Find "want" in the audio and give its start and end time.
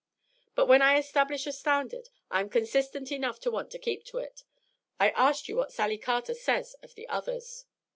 3.51-3.69